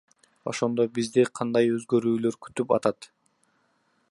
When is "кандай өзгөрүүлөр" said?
1.41-2.41